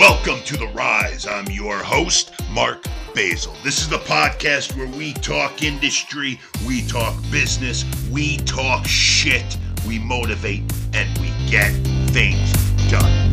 [0.00, 1.26] Welcome to The Rise.
[1.26, 2.84] I'm your host, Mark
[3.14, 3.54] Basil.
[3.62, 9.98] This is the podcast where we talk industry, we talk business, we talk shit, we
[9.98, 10.62] motivate,
[10.94, 11.72] and we get
[12.12, 12.50] things
[12.90, 13.29] done.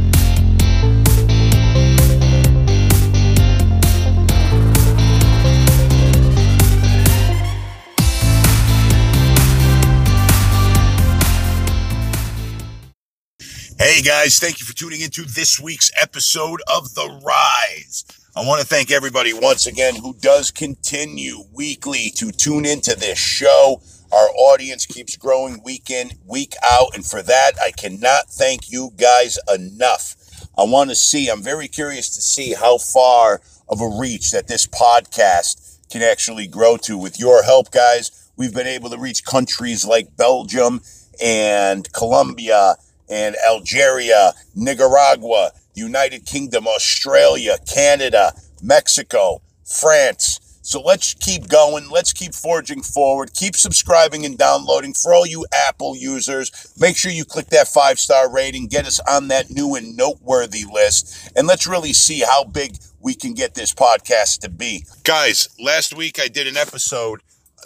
[13.80, 18.06] Hey guys, thank you for tuning into this week's episode of The Rise.
[18.36, 23.20] I want to thank everybody once again who does continue weekly to tune into this
[23.20, 23.84] show.
[24.12, 28.94] Our audience keeps growing week in, week out, and for that, I cannot thank you
[28.98, 30.16] guys enough.
[30.58, 34.48] I want to see, I'm very curious to see how far of a reach that
[34.48, 36.98] this podcast can actually grow to.
[36.98, 40.82] With your help, guys, we've been able to reach countries like Belgium
[41.22, 42.76] and Colombia
[43.10, 50.40] and Algeria, Nicaragua, United Kingdom, Australia, Canada, Mexico, France.
[50.62, 51.90] So let's keep going.
[51.90, 53.34] Let's keep forging forward.
[53.34, 54.94] Keep subscribing and downloading.
[54.94, 59.00] For all you Apple users, make sure you click that five star rating, get us
[59.10, 63.56] on that new and noteworthy list, and let's really see how big we can get
[63.56, 64.84] this podcast to be.
[65.04, 67.22] Guys, last week I did an episode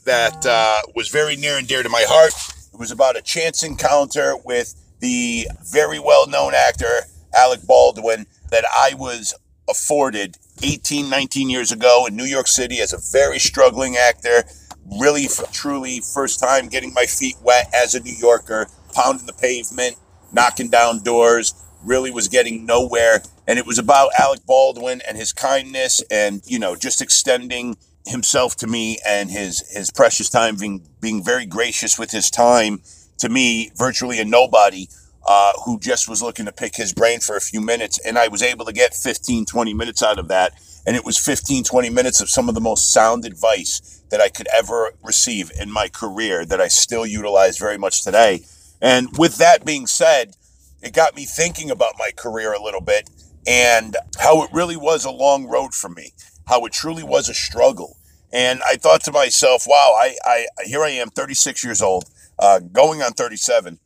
[0.05, 2.33] that uh, was very near and dear to my heart.
[2.71, 7.01] It was about a chance encounter with the very well known actor
[7.35, 9.33] Alec Baldwin that I was
[9.69, 14.43] afforded 18, 19 years ago in New York City as a very struggling actor.
[14.99, 19.95] Really, truly, first time getting my feet wet as a New Yorker, pounding the pavement,
[20.33, 23.21] knocking down doors, really was getting nowhere.
[23.47, 28.55] And it was about Alec Baldwin and his kindness and, you know, just extending himself
[28.57, 32.81] to me and his, his precious time, being, being very gracious with his time
[33.21, 34.87] to me, virtually a nobody
[35.25, 37.99] uh, who just was looking to pick his brain for a few minutes.
[38.05, 40.53] And I was able to get 15, 20 minutes out of that.
[40.85, 44.29] And it was 15, 20 minutes of some of the most sound advice that I
[44.29, 48.43] could ever receive in my career that I still utilize very much today.
[48.81, 50.35] And with that being said,
[50.81, 53.09] it got me thinking about my career a little bit
[53.47, 56.13] and how it really was a long road for me,
[56.47, 57.97] how it truly was a struggle.
[58.33, 62.05] And I thought to myself, wow, I, I here I am, 36 years old,
[62.41, 63.79] uh, going on 37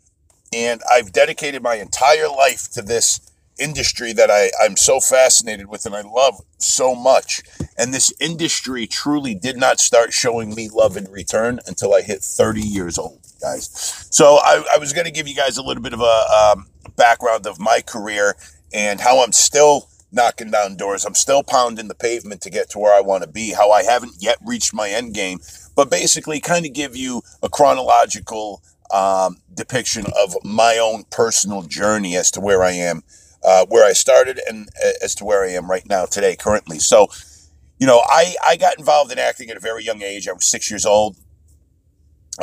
[0.54, 3.20] and I've dedicated my entire life to this
[3.60, 7.42] industry that I, I'm so fascinated with and I love so much.
[7.78, 12.22] And this industry truly did not start showing me love in return until I hit
[12.22, 13.70] 30 years old, guys.
[14.12, 16.68] So I, I was going to give you guys a little bit of a um,
[16.96, 18.36] background of my career
[18.74, 21.06] and how I'm still knocking down doors.
[21.06, 23.84] I'm still pounding the pavement to get to where I want to be, how I
[23.84, 25.40] haven't yet reached my end game,
[25.76, 28.62] but basically kind of give you a chronological
[28.92, 33.04] um, depiction of my own personal journey as to where I am,
[33.44, 36.80] uh, where I started, and uh, as to where I am right now today, currently.
[36.80, 37.08] So,
[37.80, 40.28] you know, I, I got involved in acting at a very young age.
[40.28, 41.18] I was six years old.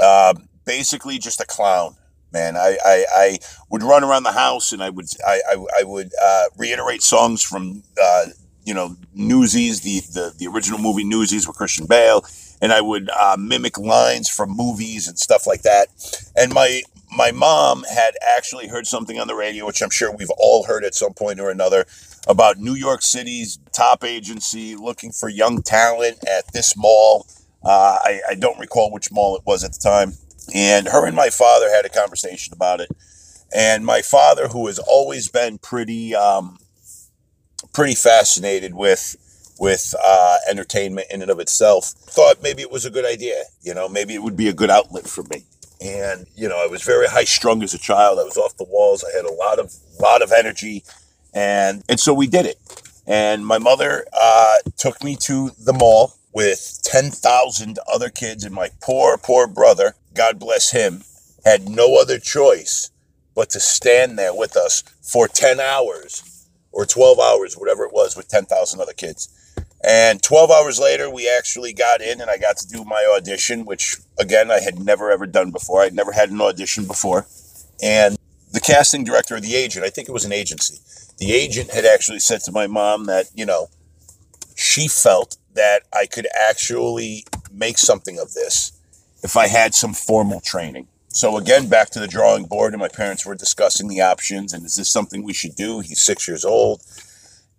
[0.01, 0.35] Uh,
[0.65, 1.97] basically, just a clown,
[2.33, 2.57] man.
[2.57, 3.39] I, I, I,
[3.71, 7.43] would run around the house and I would I, I, I would uh, reiterate songs
[7.43, 8.27] from uh,
[8.65, 12.25] you know Newsies, the, the the original movie Newsies with Christian Bale
[12.63, 15.89] and I would uh, mimic lines from movies and stuff like that.
[16.37, 16.83] And my
[17.15, 20.85] my mom had actually heard something on the radio, which I'm sure we've all heard
[20.85, 21.85] at some point or another,
[22.27, 27.27] about New York City's top agency looking for young talent at this mall.
[27.63, 30.15] Uh, I, I don't recall which mall it was at the time.
[30.55, 32.91] And her and my father had a conversation about it.
[33.55, 36.59] And my father, who has always been pretty, um,
[37.73, 39.17] pretty fascinated with
[39.59, 41.87] with uh, entertainment in and of itself.
[41.87, 43.45] Thought maybe it was a good idea.
[43.63, 45.45] You know, maybe it would be a good outlet for me.
[45.81, 48.19] And you know, I was very high strung as a child.
[48.19, 49.05] I was off the walls.
[49.05, 50.85] I had a lot of lot of energy,
[51.35, 52.59] and and so we did it.
[53.07, 58.55] And my mother uh, took me to the mall with ten thousand other kids, and
[58.55, 61.03] my poor poor brother, God bless him,
[61.45, 62.91] had no other choice
[63.35, 68.17] but to stand there with us for ten hours or twelve hours, whatever it was,
[68.17, 69.29] with ten thousand other kids
[69.85, 73.65] and 12 hours later, we actually got in and I got to do my audition,
[73.65, 75.83] which again, I had never ever done before.
[75.83, 77.27] I'd never had an audition before.
[77.83, 78.17] And
[78.53, 80.79] the casting director or the agent, I think it was an agency,
[81.19, 83.69] the agent had actually said to my mom that, you know,
[84.55, 88.73] she felt that I could actually make something of this
[89.23, 90.89] if I had some formal training.
[91.09, 94.53] So again, back to the drawing board, and my parents were discussing the options.
[94.53, 95.81] And is this something we should do?
[95.81, 96.83] He's six years old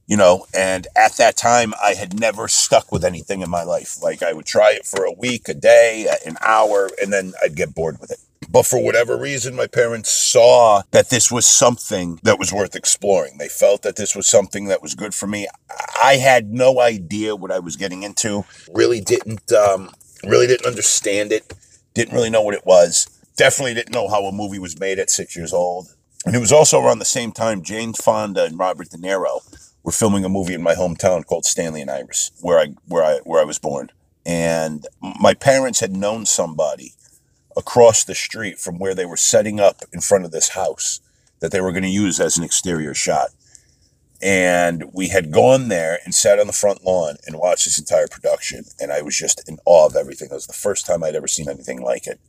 [0.06, 4.02] you know and at that time i had never stuck with anything in my life
[4.04, 7.56] like i would try it for a week a day an hour and then i'd
[7.56, 8.20] get bored with it
[8.50, 13.38] But for whatever reason, my parents saw that this was something that was worth exploring.
[13.40, 15.48] They felt that this was something that was good for me.
[16.04, 18.44] I had no idea what I was getting into.
[18.72, 19.90] Really didn't, um,
[20.30, 21.54] really didn't understand it.
[21.94, 23.08] Didn't really know what it was.
[23.36, 25.96] Definitely didn't know how a movie was made at six years old.
[26.26, 29.42] And it was also around the same time Jane Fonda and Robert De Niro
[29.84, 33.20] were filming a movie in my hometown called Stanley and Iris, where I where I
[33.26, 33.92] where I was born.
[34.26, 36.94] And my parents had known somebody
[37.58, 41.02] across the street from where they were setting up in front of this house
[41.40, 43.30] that they were going to use as an exterior shot.
[44.24, 48.08] And we had gone there and sat on the front lawn and watched this entire
[48.08, 48.64] production.
[48.80, 50.30] And I was just in awe of everything.
[50.32, 52.22] It was the first time I'd ever seen anything like it.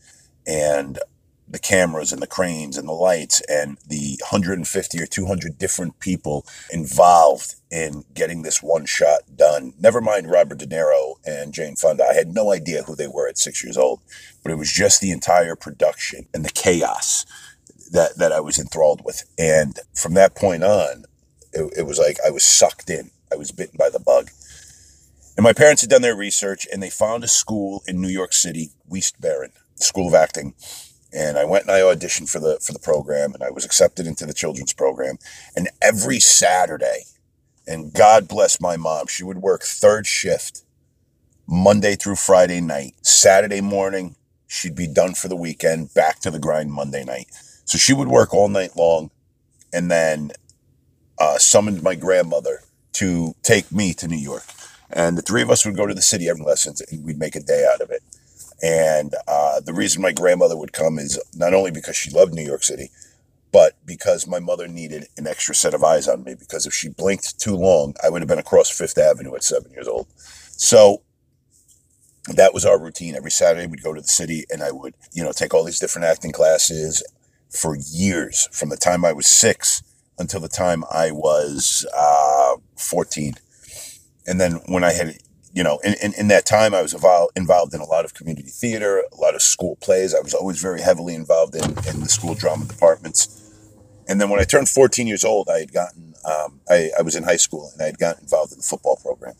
[0.45, 0.99] And
[1.47, 6.45] the cameras and the cranes and the lights and the 150 or 200 different people
[6.73, 9.75] involved in getting this one shot done.
[9.79, 12.05] Never mind Robert De Niro and Jane Fonda.
[12.11, 14.01] I had no idea who they were at six years old,
[14.43, 17.25] but it was just the entire production and the chaos
[17.93, 19.23] that, that I was enthralled with.
[19.39, 21.05] And from that point on,
[21.55, 23.11] it, it was like I was sucked in.
[23.33, 24.31] I was bitten by the bug.
[25.37, 28.33] And my parents had done their research and they found a school in New York
[28.33, 30.55] City, Weist-Barron, School of Acting
[31.15, 34.07] and I went and I auditioned for the for the program and I was accepted
[34.07, 35.19] into the children's program
[35.57, 37.05] and every Saturday
[37.67, 40.65] and God bless my mom she would work third shift
[41.47, 44.17] Monday through Friday night Saturday morning
[44.49, 47.29] she'd be done for the weekend back to the grind Monday night
[47.65, 49.11] so she would work all night long
[49.73, 50.33] and then
[51.19, 52.61] uh, summoned my grandmother
[52.93, 54.45] to take me to New York
[54.91, 57.35] and the three of us would go to the city every lessons and we'd make
[57.35, 58.03] a day out of it
[58.63, 62.45] and uh, the reason my grandmother would come is not only because she loved New
[62.45, 62.91] York City,
[63.53, 66.35] but because my mother needed an extra set of eyes on me.
[66.35, 69.71] Because if she blinked too long, I would have been across Fifth Avenue at seven
[69.71, 70.07] years old.
[70.17, 71.03] So
[72.35, 73.15] that was our routine.
[73.15, 75.79] Every Saturday, we'd go to the city and I would, you know, take all these
[75.79, 77.03] different acting classes
[77.51, 79.83] for years from the time I was six
[80.19, 83.35] until the time I was uh, 14.
[84.27, 85.19] And then when I had
[85.55, 88.13] you know, in, in, in, that time, I was involved, involved in a lot of
[88.13, 90.13] community theater, a lot of school plays.
[90.13, 93.41] I was always very heavily involved in, in the school drama departments.
[94.09, 97.15] And then when I turned 14 years old, I had gotten, um, I, I was
[97.15, 99.35] in high school and I had gotten involved in the football program.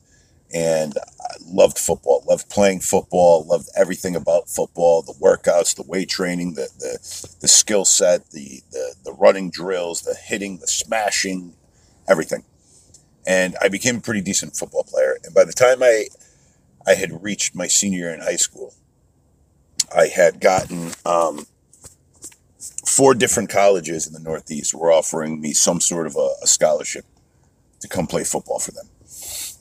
[0.53, 6.09] And I loved football, loved playing football, loved everything about football, the workouts, the weight
[6.09, 11.55] training, the, the, the skill set, the, the, the running drills, the hitting, the smashing,
[12.09, 12.45] everything
[13.27, 15.19] and I became a pretty decent football player.
[15.25, 16.07] And by the time I
[16.87, 18.75] I had reached my senior year in high school,
[19.95, 21.47] I had gotten um,
[22.87, 27.07] four different colleges in the Northeast were offering me some sort of a, a scholarship
[27.81, 28.89] to come play football for them.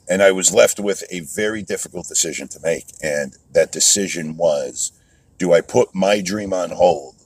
[0.08, 2.86] And I was left with a very difficult decision to make.
[3.02, 4.92] And that decision was
[5.38, 7.16] do I put my dream on hold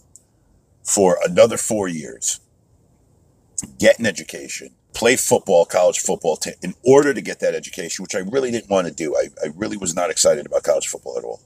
[0.82, 2.40] for another four years,
[3.78, 8.14] get an education, play football, college football, t- in order to get that education, which
[8.14, 9.14] I really didn't want to do.
[9.14, 11.40] I, I really was not excited about college football at all.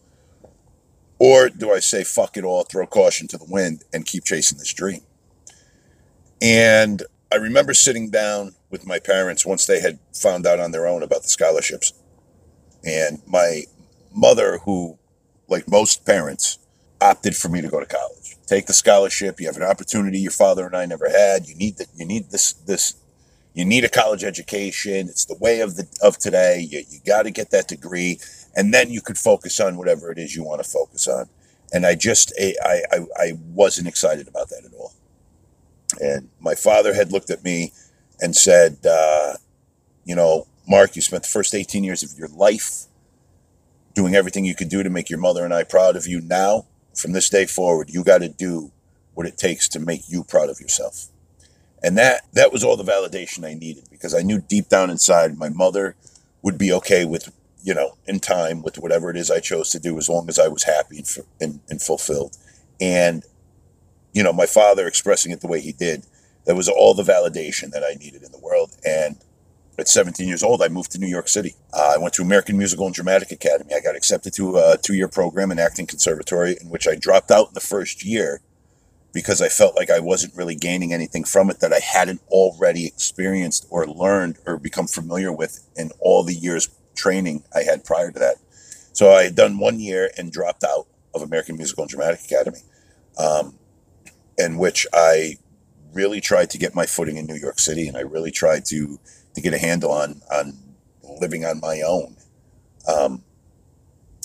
[1.19, 4.59] Or do I say, fuck it all, throw caution to the wind, and keep chasing
[4.59, 5.03] this dream?
[6.41, 7.03] And
[7.33, 11.05] I remember sitting down with my parents once they had found out on their own
[11.05, 11.93] about the scholarships.
[12.85, 13.65] And my
[14.13, 14.99] mother, who,
[15.47, 16.59] like most parents,
[17.01, 18.37] opted for me to go to college.
[18.47, 19.39] Take the scholarship.
[19.39, 21.47] You have an opportunity your father and I never had.
[21.47, 21.89] You need that.
[21.95, 22.95] You need this this
[23.55, 25.09] you need a college education.
[25.09, 26.67] It's the way of the of today.
[26.69, 28.19] You, you got to get that degree,
[28.57, 31.27] and then you could focus on whatever it is you want to focus on.
[31.73, 34.93] And I just eh, I, I, I wasn't excited about that at all.
[36.01, 37.73] And my father had looked at me
[38.23, 39.35] and said, uh,
[40.05, 42.87] you know, Mark, you spent the first 18 years of your life
[43.95, 46.21] doing everything you could do to make your mother and I proud of you.
[46.21, 48.71] Now, from this day forward, you got to do
[49.15, 51.09] what it takes to make you proud of yourself.
[51.83, 55.37] And that that was all the validation I needed because I knew deep down inside
[55.37, 55.97] my mother
[56.41, 59.81] would be okay with, you know, in time with whatever it is I chose to
[59.81, 61.09] do as long as I was happy and,
[61.41, 62.37] and, and fulfilled.
[62.81, 63.25] And,
[64.13, 66.07] you know, my father expressing it the way he did,
[66.45, 68.77] that was all the validation that I needed in the world.
[68.85, 69.17] And
[69.79, 71.55] at 17 years old, I moved to New York City.
[71.73, 73.75] Uh, I went to American Musical and Dramatic Academy.
[73.75, 77.31] I got accepted to a two year program in acting conservatory in which I dropped
[77.31, 78.41] out in the first year
[79.13, 82.87] because I felt like I wasn't really gaining anything from it that I hadn't already
[82.87, 88.11] experienced or learned or become familiar with in all the years training I had prior
[88.11, 88.37] to that.
[88.93, 92.61] So I had done one year and dropped out of American Musical and Dramatic Academy,
[93.19, 93.59] um,
[94.39, 95.39] in which I
[95.93, 98.99] really tried to get my footing in New York City, and I really tried to
[99.35, 100.55] to get a handle on on
[101.21, 102.17] living on my own.
[102.87, 103.23] Um,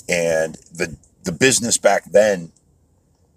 [0.08, 2.52] and the the business back then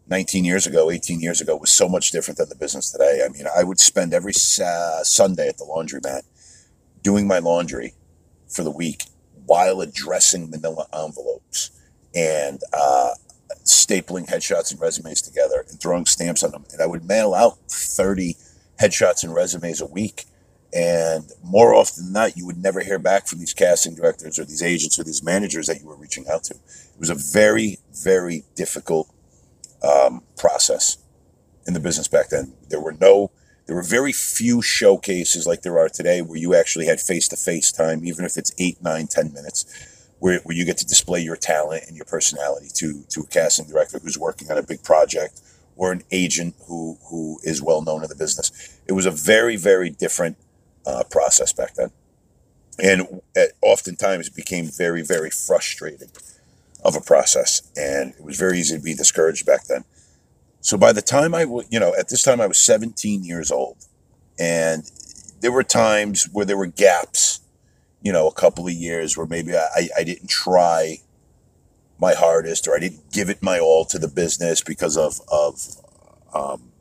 [0.08, 3.24] 19 years ago, 18 years ago was so much different than the business today.
[3.26, 6.24] I mean, I would spend every uh, Sunday at the laundromat
[7.02, 7.94] doing my laundry
[8.48, 9.04] for the week
[9.46, 11.72] while addressing manila envelopes
[12.14, 13.12] and uh,
[13.72, 16.66] stapling headshots and resumes together and throwing stamps on them.
[16.72, 18.36] And I would mail out 30
[18.80, 20.25] headshots and resumes a week.
[20.74, 24.46] And more often than not, you would never hear back from these casting directors or
[24.46, 26.54] these agents or these managers that you were reaching out to.
[26.54, 29.10] It was a very, very difficult
[29.84, 30.98] um, process
[31.68, 32.54] in the business back then.
[32.70, 33.32] There were no,
[33.66, 37.36] there were very few showcases like there are today where you actually had face to
[37.36, 39.66] face time, even if it's eight, nine, ten minutes,
[40.22, 43.66] where, where you get to display your talent and your personality to to a casting
[43.66, 45.42] director who's working on a big project
[45.75, 48.80] or an agent who who is well known in the business.
[48.86, 50.38] It was a very very different
[50.86, 51.90] uh, process back then,
[52.82, 56.12] and it oftentimes it became very very frustrating
[56.86, 59.86] of a process, and it was very easy to be discouraged back then.
[60.62, 63.51] So by the time I, was, you know, at this time I was 17 years
[63.51, 63.78] old,
[64.40, 64.90] and
[65.42, 67.42] there were times where there were gaps,
[68.01, 70.98] you know, a couple of years where maybe I, I didn't try
[72.00, 75.62] my hardest or I didn't give it my all to the business because of of
[76.34, 76.72] um,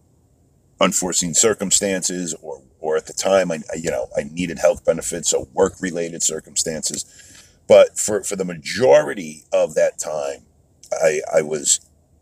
[0.80, 5.46] unforeseen circumstances or or at the time I you know I needed health benefits or
[5.52, 7.04] work related circumstances
[7.70, 10.40] but for, for the majority of that time,
[10.92, 11.78] I, I was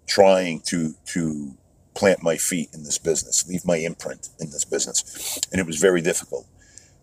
[0.07, 1.57] trying to, to
[1.95, 5.41] plant my feet in this business, leave my imprint in this business.
[5.51, 6.47] And it was very difficult.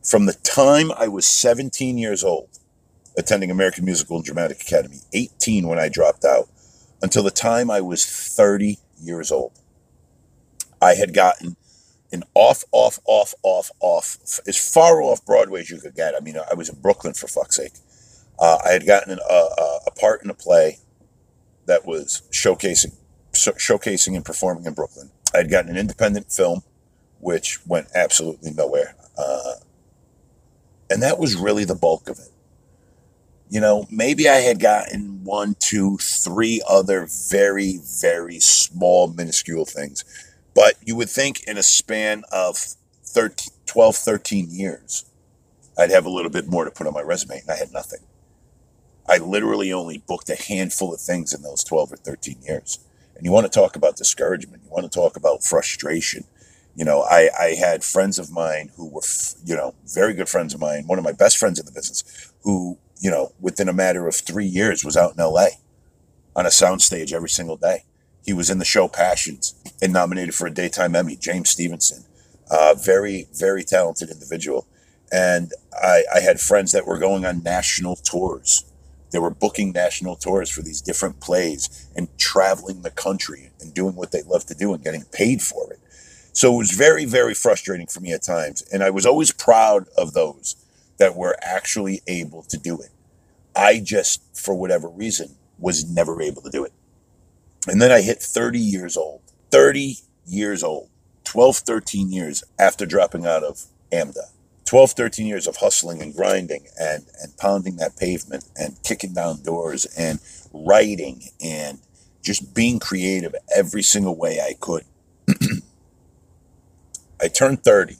[0.05, 2.49] From the time I was 17 years old,
[3.17, 6.47] attending American Musical and Dramatic Academy, 18 when I dropped out,
[7.01, 9.53] until the time I was 30 years old,
[10.81, 11.55] I had gotten
[12.11, 16.15] an off, off, off, off, off, as far off Broadway as you could get.
[16.15, 17.73] I mean, I was in Brooklyn for fuck's sake.
[18.37, 20.79] Uh, I had gotten a, a, a, part in a play
[21.65, 22.95] that was showcasing
[23.33, 25.11] showcasing and performing in Brooklyn.
[25.33, 26.63] I had gotten an independent film,
[27.19, 29.55] which went absolutely nowhere, uh,
[30.89, 32.29] and that was really the bulk of it.
[33.49, 40.03] You know, maybe I had gotten one, two, three other very, very small, minuscule things.
[40.55, 42.57] But you would think in a span of
[43.05, 45.05] 13, 12, 13 years,
[45.77, 47.99] I'd have a little bit more to put on my resume, and I had nothing.
[49.07, 52.79] I literally only booked a handful of things in those 12 or 13 years.
[53.15, 56.25] And you want to talk about discouragement, you want to talk about frustration.
[56.75, 59.01] You know, I, I had friends of mine who were,
[59.45, 62.31] you know, very good friends of mine, one of my best friends in the business,
[62.43, 65.47] who, you know, within a matter of three years was out in LA
[66.35, 67.85] on a soundstage every single day.
[68.25, 72.03] He was in the show Passions and nominated for a daytime Emmy, James Stevenson.
[72.51, 74.67] Uh, very, very talented individual.
[75.11, 78.65] And I, I had friends that were going on national tours
[79.15, 83.95] they were booking national tours for these different plays and traveling the country and doing
[83.95, 85.79] what they love to do and getting paid for it.
[86.35, 88.61] So it was very, very frustrating for me at times.
[88.73, 90.57] And I was always proud of those
[90.97, 92.89] that were actually able to do it.
[93.55, 96.73] I just, for whatever reason, was never able to do it.
[97.69, 99.21] And then I hit 30 years old.
[99.51, 99.95] 30
[100.27, 100.89] years old.
[101.23, 103.63] 12, 13 years after dropping out of
[103.93, 104.31] AMDA.
[104.65, 109.41] 12, 13 years of hustling and grinding and, and pounding that pavement and kicking down
[109.41, 110.19] doors and
[110.51, 111.79] writing and
[112.21, 114.83] just being creative every single way I could.
[117.21, 117.97] I turned 30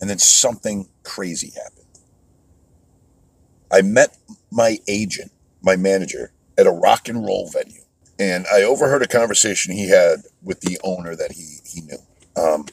[0.00, 1.86] and then something crazy happened.
[3.72, 4.16] I met
[4.50, 7.82] my agent, my manager, at a rock and roll venue.
[8.18, 11.98] And I overheard a conversation he had with the owner that he, he knew.
[12.36, 12.66] Um,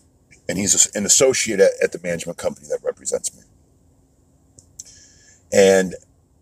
[0.48, 3.43] and he's an associate at, at the management company that represents me.
[5.51, 5.96] And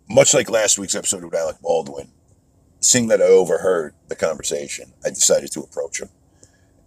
[0.10, 2.12] much like last week's episode with Alec Baldwin,
[2.80, 6.10] seeing that I overheard the conversation, I decided to approach him.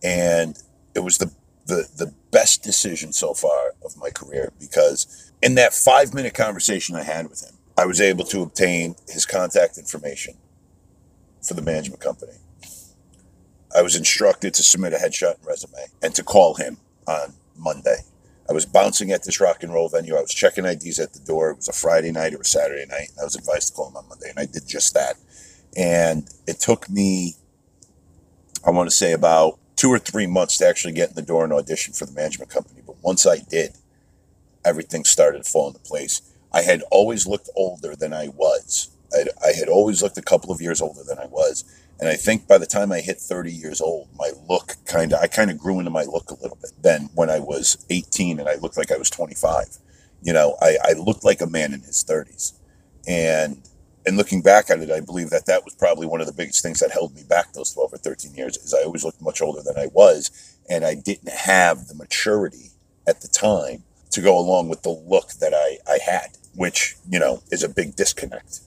[0.02, 0.56] And
[0.94, 1.32] it was the,
[1.66, 6.96] the, the best decision so far of my career because in that five minute conversation
[6.96, 10.34] I had with him, I was able to obtain his contact information
[11.42, 12.34] for the management company.
[13.74, 17.98] I was instructed to submit a headshot and resume and to call him on Monday.
[18.48, 20.16] I was bouncing at this rock and roll venue.
[20.16, 21.50] I was checking IDs at the door.
[21.50, 23.08] It was a Friday night or a Saturday night.
[23.10, 25.16] And I was advised to call him on Monday, and I did just that.
[25.76, 27.34] And it took me,
[28.64, 31.44] I want to say, about two or three months to actually get in the door
[31.44, 32.80] and audition for the management company.
[32.86, 33.72] But once I did,
[34.64, 36.22] everything started to fall into place.
[36.54, 38.88] I had always looked older than I was.
[39.14, 41.64] I'd, I had always looked a couple of years older than I was.
[42.00, 45.20] And I think by the time I hit 30 years old, my look kind of,
[45.20, 46.72] I kind of grew into my look a little bit.
[46.80, 49.76] Then when I was 18 and I looked like I was 25,
[50.22, 52.54] you know, I, I looked like a man in his 30s.
[53.06, 53.60] And
[54.06, 56.62] and looking back at it, I believe that that was probably one of the biggest
[56.62, 59.40] things that held me back those 12 or 13 years is I always looked much
[59.40, 60.30] older than I was.
[60.68, 62.70] And I didn't have the maturity
[63.06, 67.18] at the time to go along with the look that I, I had, which, you
[67.18, 68.60] know, is a big disconnect.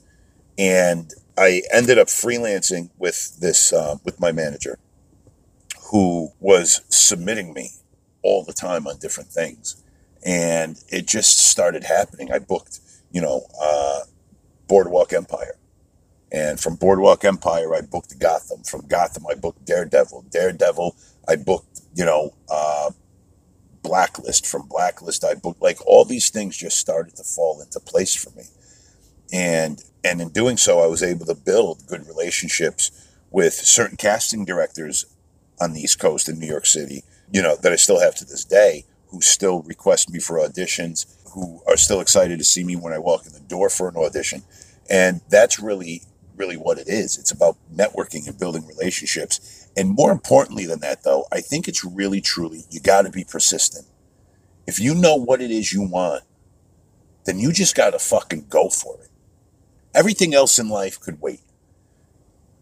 [0.56, 4.78] And I ended up freelancing with this, uh, with my manager
[5.90, 7.70] who was submitting me
[8.22, 9.82] all the time on different things.
[10.24, 12.32] And it just started happening.
[12.32, 12.80] I booked,
[13.12, 14.00] you know, uh,
[14.68, 15.56] Boardwalk Empire.
[16.30, 18.62] And from Boardwalk Empire, I booked Gotham.
[18.62, 20.26] From Gotham, I booked Daredevil.
[20.30, 20.94] Daredevil,
[21.26, 22.90] I booked, you know, uh,
[23.82, 24.46] Blacklist.
[24.46, 28.30] From Blacklist, I booked like all these things just started to fall into place for
[28.36, 28.44] me.
[29.32, 32.90] And and in doing so, I was able to build good relationships
[33.30, 35.04] with certain casting directors
[35.60, 38.24] on the East Coast in New York City, you know, that I still have to
[38.24, 42.76] this day, who still request me for auditions, who are still excited to see me
[42.76, 44.42] when I walk in the door for an audition.
[44.90, 46.02] And that's really,
[46.36, 47.18] really what it is.
[47.18, 49.68] It's about networking and building relationships.
[49.76, 53.24] And more importantly than that, though, I think it's really, truly, you got to be
[53.24, 53.86] persistent.
[54.66, 56.24] If you know what it is you want,
[57.24, 59.10] then you just got to fucking go for it.
[59.94, 61.40] Everything else in life could wait.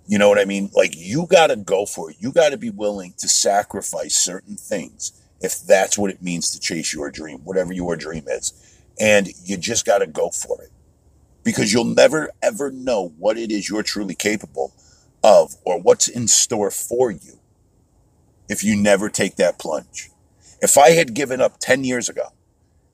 [0.06, 0.70] You know what I mean?
[0.72, 2.16] Like, you got to go for it.
[2.20, 6.60] You got to be willing to sacrifice certain things if that's what it means to
[6.60, 8.52] chase your dream, whatever your dream is.
[8.98, 10.70] And you just got to go for it
[11.44, 14.72] because you'll never, ever know what it is you're truly capable
[15.22, 17.38] of or what's in store for you
[18.48, 20.10] if you never take that plunge.
[20.60, 22.32] If I had given up 10 years ago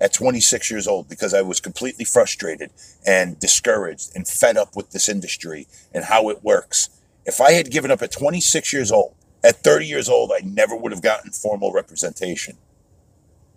[0.00, 2.72] at 26 years old because I was completely frustrated
[3.06, 6.90] and discouraged and fed up with this industry and how it works,
[7.24, 10.76] if I had given up at 26 years old at 30 years old, I never
[10.76, 12.56] would have gotten formal representation.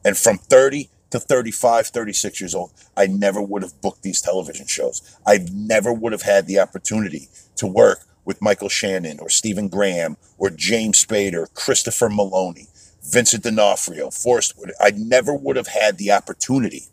[0.03, 4.67] And from 30 to 35, 36 years old, I never would have booked these television
[4.67, 5.17] shows.
[5.25, 10.17] I never would have had the opportunity to work with Michael Shannon or Stephen Graham
[10.37, 12.67] or James Spader, Christopher Maloney,
[13.03, 14.71] Vincent D'Onofrio, Forrest Wood.
[14.79, 16.85] I never would have had the opportunity,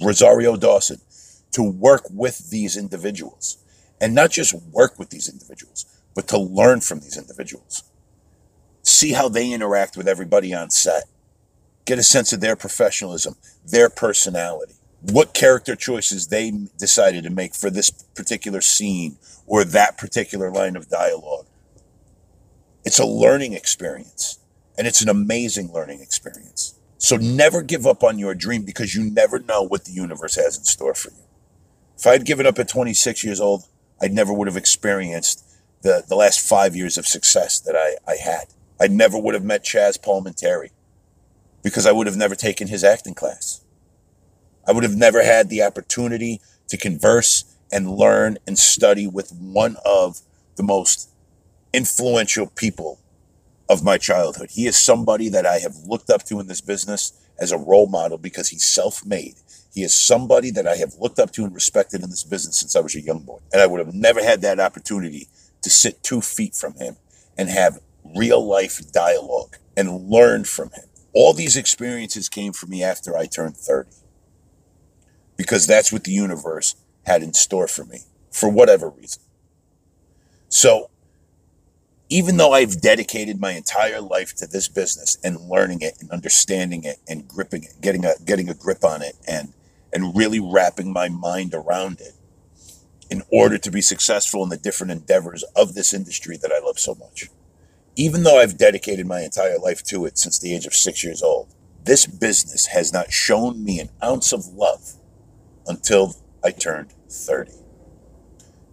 [0.00, 1.00] Rosario Dawson,
[1.52, 3.58] to work with these individuals.
[4.00, 5.84] And not just work with these individuals,
[6.14, 7.84] but to learn from these individuals.
[8.82, 11.04] See how they interact with everybody on set.
[11.84, 17.54] Get a sense of their professionalism, their personality, what character choices they decided to make
[17.54, 19.16] for this particular scene
[19.46, 21.46] or that particular line of dialogue.
[22.84, 24.38] It's a learning experience,
[24.76, 26.74] and it's an amazing learning experience.
[26.98, 30.58] So never give up on your dream because you never know what the universe has
[30.58, 31.24] in store for you.
[31.96, 33.64] If I had given up at 26 years old,
[34.00, 35.44] I never would have experienced
[35.82, 38.46] the, the last five years of success that I, I had.
[38.80, 40.70] I never would have met Chazz Palminteri
[41.62, 43.62] because I would have never taken his acting class.
[44.66, 49.76] I would have never had the opportunity to converse and learn and study with one
[49.84, 50.20] of
[50.56, 51.10] the most
[51.72, 52.98] influential people
[53.68, 54.50] of my childhood.
[54.52, 57.86] He is somebody that I have looked up to in this business as a role
[57.86, 59.34] model because he's self made.
[59.74, 62.74] He is somebody that I have looked up to and respected in this business since
[62.74, 63.38] I was a young boy.
[63.52, 65.28] And I would have never had that opportunity
[65.62, 66.96] to sit two feet from him
[67.36, 67.80] and have
[68.16, 70.84] real life dialogue and learn from him.
[71.14, 73.90] All these experiences came for me after I turned 30
[75.36, 79.22] because that's what the universe had in store for me for whatever reason.
[80.48, 80.90] So,
[82.10, 86.84] even though I've dedicated my entire life to this business and learning it and understanding
[86.84, 89.52] it and gripping it, getting a getting a grip on it and
[89.92, 92.14] and really wrapping my mind around it,
[93.10, 96.78] in order to be successful in the different endeavors of this industry that I love
[96.78, 97.28] so much.
[97.96, 101.22] Even though I've dedicated my entire life to it since the age of six years
[101.22, 104.94] old, this business has not shown me an ounce of love
[105.66, 107.52] until I turned 30.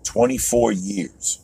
[0.04, 1.40] 24 years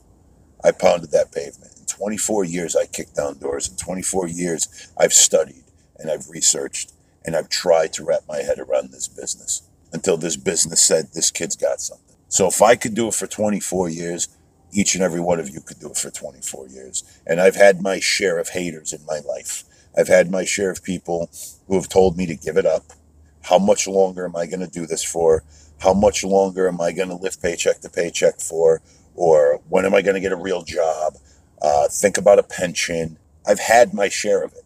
[0.64, 1.74] I pounded that pavement.
[1.80, 3.68] In 24 years I kicked down doors.
[3.70, 5.64] In 24 years I've studied
[5.98, 6.94] and I've researched
[7.26, 11.32] and I've tried to wrap my head around this business until this business said, this
[11.32, 12.11] kid's got something.
[12.32, 14.30] So if I could do it for 24 years,
[14.72, 17.04] each and every one of you could do it for 24 years.
[17.28, 19.66] And I've had my share of haters in my life.
[19.98, 21.30] I've had my share of people
[21.68, 22.86] who have told me to give it up.
[23.42, 25.44] How much longer am I going to do this for?
[25.82, 28.82] How much longer am I going to live paycheck to paycheck for?
[29.14, 31.16] Or when am I going to get a real job?
[31.62, 33.18] Uh, think about a pension.
[33.46, 34.64] I've had my share of it,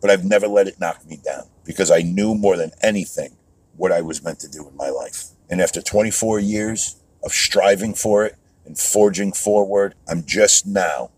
[0.00, 3.36] but I've never let it knock me down because I knew more than anything
[3.76, 5.31] what I was meant to do in my life.
[5.52, 11.10] And after 24 years of striving for it and forging forward, I'm just now,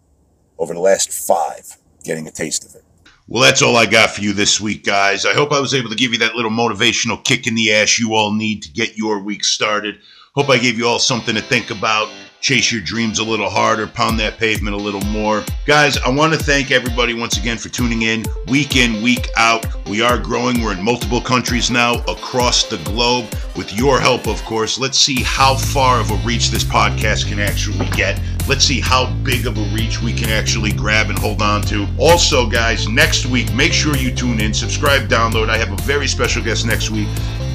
[0.59, 2.83] over the last five, getting a taste of it.
[3.29, 5.25] Well, that's all I got for you this week, guys.
[5.25, 8.01] I hope I was able to give you that little motivational kick in the ass
[8.01, 10.01] you all need to get your week started.
[10.35, 12.09] Hope I gave you all something to think about.
[12.45, 15.43] Chase your dreams a little harder, pound that pavement a little more.
[15.65, 19.65] Guys, I want to thank everybody once again for tuning in week in, week out.
[19.87, 20.61] We are growing.
[20.61, 23.35] We're in multiple countries now across the globe.
[23.57, 27.39] With your help, of course, let's see how far of a reach this podcast can
[27.39, 28.21] actually get.
[28.47, 31.89] Let's see how big of a reach we can actually grab and hold on to.
[31.99, 35.49] Also, guys, next week, make sure you tune in, subscribe, download.
[35.49, 37.09] I have a very special guest next week,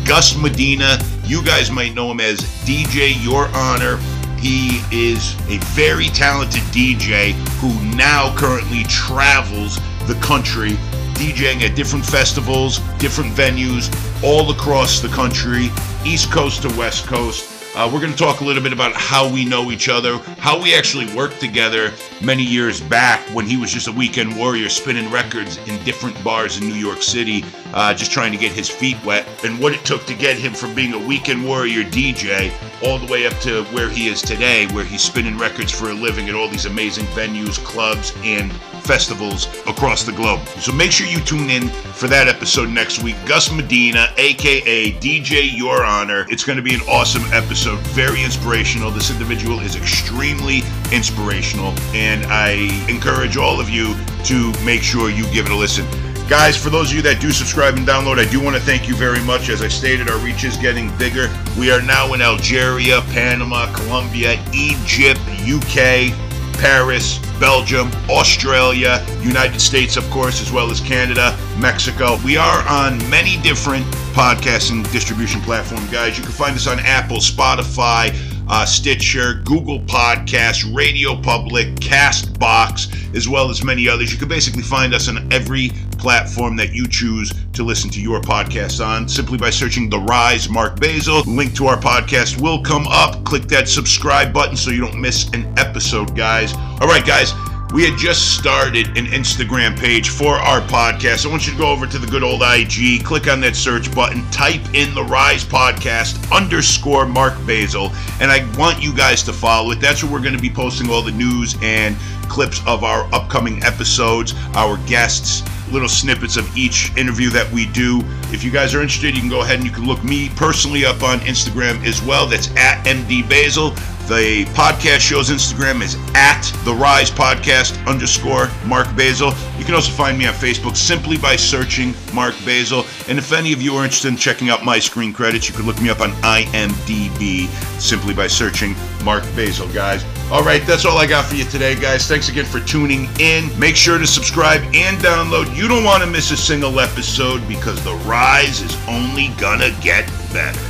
[0.04, 0.97] Gus Medina.
[1.25, 3.99] You guys might know him as DJ Your Honor.
[4.39, 10.71] He is a very talented DJ who now currently travels the country
[11.15, 15.69] DJing at different festivals, different venues all across the country,
[16.06, 17.75] East Coast to West Coast.
[17.75, 20.62] Uh, we're going to talk a little bit about how we know each other, how
[20.62, 25.10] we actually work together many years back when he was just a weekend warrior spinning
[25.12, 28.97] records in different bars in New York City, uh, just trying to get his feet
[29.05, 32.51] wet, and what it took to get him from being a weekend warrior DJ
[32.84, 35.93] all the way up to where he is today, where he's spinning records for a
[35.93, 38.51] living at all these amazing venues, clubs, and
[38.89, 40.39] festivals across the globe.
[40.60, 43.15] So make sure you tune in for that episode next week.
[43.25, 46.25] Gus Medina, aka DJ Your Honor.
[46.29, 48.89] It's going to be an awesome episode, very inspirational.
[48.89, 52.51] This individual is extremely inspirational, and I
[52.89, 53.95] encourage all of you
[54.25, 55.85] to make sure you give it a listen.
[56.27, 58.87] Guys, for those of you that do subscribe and download, I do want to thank
[58.87, 59.49] you very much.
[59.49, 61.27] As I stated, our reach is getting bigger.
[61.57, 66.13] We are now in Algeria, Panama, Colombia, Egypt, UK,
[66.59, 72.19] Paris, Belgium, Australia, United States, of course, as well as Canada, Mexico.
[72.23, 76.17] We are on many different podcasting distribution platforms, guys.
[76.17, 78.13] You can find us on Apple, Spotify,
[78.49, 84.12] uh, Stitcher, Google Podcasts, Radio Public, Castbox, as well as many others.
[84.12, 88.21] You can basically find us on every platform that you choose to listen to your
[88.21, 91.21] podcast on simply by searching The Rise Mark Basil.
[91.21, 93.23] Link to our podcast will come up.
[93.25, 96.53] Click that subscribe button so you don't miss an episode, guys.
[96.81, 97.33] All right, guys.
[97.71, 101.23] We had just started an Instagram page for our podcast.
[101.23, 103.93] I want you to go over to the good old IG, click on that search
[103.93, 109.34] button, type in the Rise Podcast underscore Mark Basil, and I want you guys to
[109.34, 109.79] follow it.
[109.79, 111.95] That's where we're going to be posting all the news and
[112.27, 118.01] clips of our upcoming episodes, our guests, little snippets of each interview that we do.
[118.32, 120.86] If you guys are interested, you can go ahead and you can look me personally
[120.86, 122.27] up on Instagram as well.
[122.27, 123.71] That's at MD Basil.
[124.10, 129.34] The podcast show's Instagram is at the Rise Podcast underscore Mark Basil.
[129.60, 132.86] You can also find me on Facebook simply by searching Mark Basil.
[133.08, 135.67] And if any of you are interested in checking out my screen credits, you can
[135.67, 137.47] look me up on IMDb
[137.79, 140.03] simply by searching Mark Basil, guys.
[140.31, 142.07] All right, that's all I got for you today, guys.
[142.07, 143.49] Thanks again for tuning in.
[143.59, 145.55] Make sure to subscribe and download.
[145.55, 150.05] You don't want to miss a single episode because the rise is only gonna get
[150.31, 150.68] better.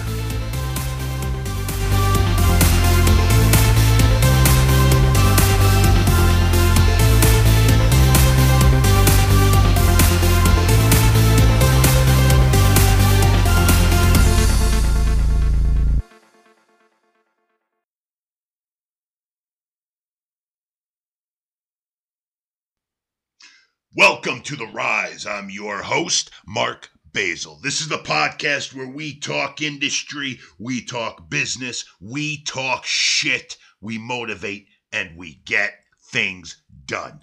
[23.99, 25.25] Welcome to The Rise.
[25.25, 27.59] I'm your host, Mark Basil.
[27.61, 33.97] This is the podcast where we talk industry, we talk business, we talk shit, we
[33.97, 35.73] motivate, and we get
[36.13, 37.17] things done.